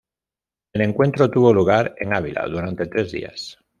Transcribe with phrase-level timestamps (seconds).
[0.73, 3.59] El encuentro tuvo lugar en Ávila durante tres días.